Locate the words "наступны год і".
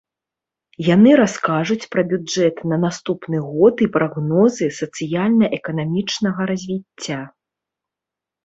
2.85-3.89